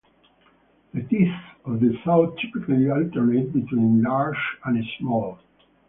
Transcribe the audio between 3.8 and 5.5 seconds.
large and small.